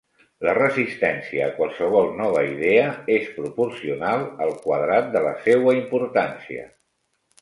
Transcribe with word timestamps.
La 0.45 0.53
resistència 0.57 1.41
a 1.49 1.53
qualsevol 1.57 2.09
nova 2.21 2.41
idea 2.53 2.87
és 3.17 3.29
proporcional 3.35 4.25
al 4.47 4.57
quadrat 4.65 5.13
de 5.17 5.23
la 5.27 5.35
seua 5.49 5.77
importància. 5.83 6.65